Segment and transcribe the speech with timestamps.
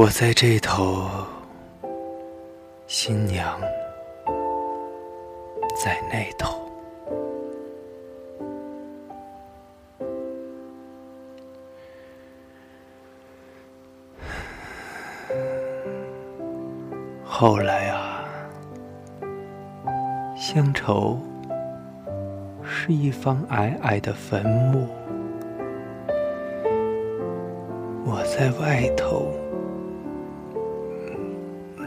[0.00, 1.08] 我在这头，
[2.86, 3.60] 新娘
[5.74, 6.56] 在那头。
[17.24, 18.24] 后来啊，
[20.36, 21.18] 乡愁
[22.62, 24.86] 是一方矮矮的坟墓，
[28.06, 29.34] 我在外头。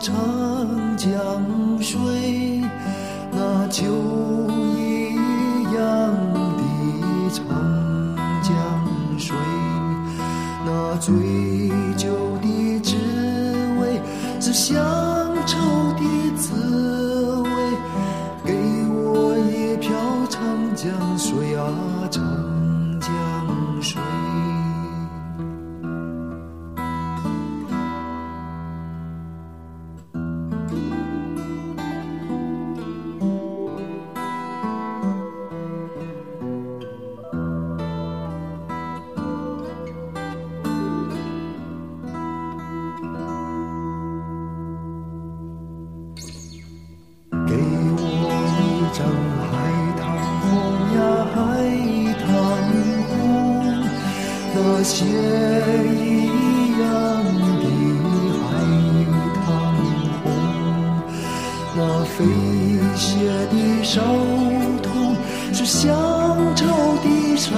[0.00, 0.16] 长
[0.96, 1.10] 江
[1.80, 2.62] 水，
[3.32, 3.84] 那秋
[4.76, 5.14] 一
[5.74, 6.14] 样
[6.56, 6.62] 的
[7.32, 7.44] 长
[8.42, 8.54] 江
[9.18, 9.36] 水，
[10.64, 11.12] 那醉
[11.96, 12.08] 酒
[12.40, 12.94] 的滋
[13.80, 14.00] 味
[14.40, 14.76] 是乡
[15.46, 15.58] 愁
[15.94, 17.48] 的滋味。
[18.44, 18.54] 给
[18.88, 19.90] 我一瓢
[20.30, 20.40] 长
[20.76, 21.64] 江水啊，
[22.10, 22.22] 长
[23.00, 23.08] 江
[23.82, 24.00] 水。
[54.88, 56.86] 血一样
[57.60, 57.64] 的
[58.48, 58.50] 海
[59.44, 59.46] 棠
[60.22, 60.26] 红，
[61.76, 62.16] 那飞
[62.96, 63.06] 雪
[63.50, 63.54] 的
[63.84, 64.00] 手
[64.82, 64.88] 痛
[65.52, 65.86] 是乡
[66.56, 66.64] 愁
[67.04, 67.06] 的
[67.36, 67.52] 手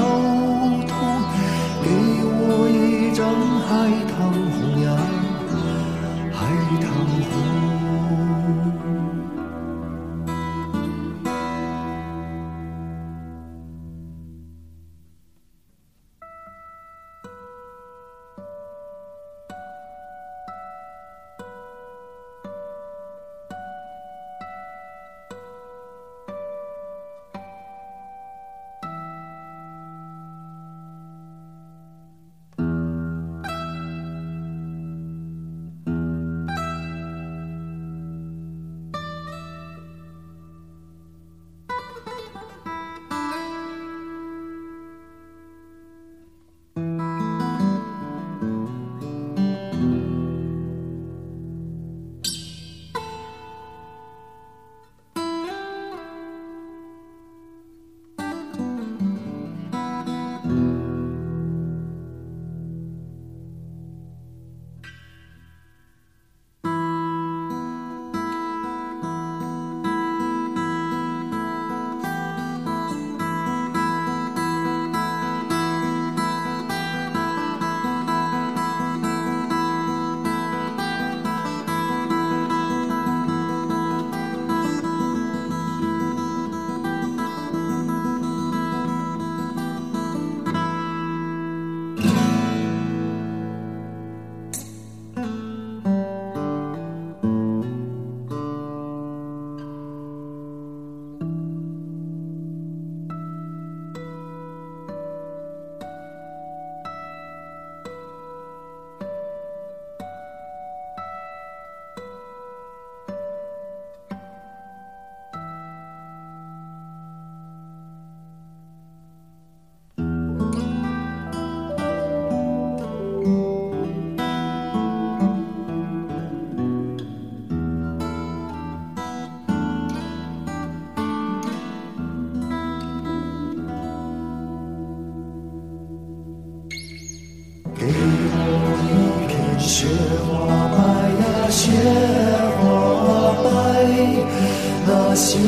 [144.87, 145.39] 那些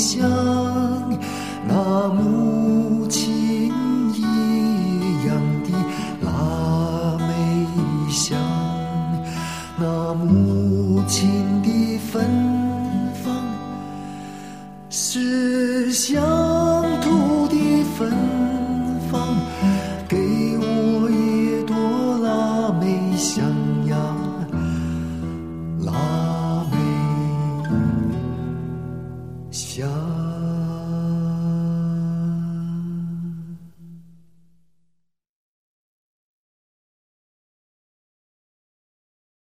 [0.00, 0.18] 像
[1.68, 3.70] 那母亲
[4.14, 5.76] 一样的
[6.22, 8.38] 腊梅香
[9.78, 11.28] 那母亲
[11.62, 12.26] 的芬
[13.22, 13.44] 芳